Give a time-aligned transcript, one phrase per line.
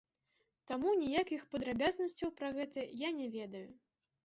[0.71, 3.67] Таму ніякіх падрабязнасцяў пра гэта я не ведаю.